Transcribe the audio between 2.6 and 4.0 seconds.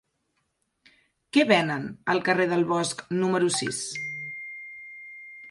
Bosc número sis?